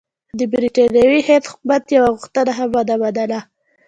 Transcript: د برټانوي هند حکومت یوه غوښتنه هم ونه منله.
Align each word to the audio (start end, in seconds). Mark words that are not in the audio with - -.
د 0.39 0.41
برټانوي 0.51 1.21
هند 1.27 1.43
حکومت 1.51 1.83
یوه 1.95 2.09
غوښتنه 2.15 2.51
هم 2.57 2.69
ونه 2.75 2.95
منله. 3.01 3.39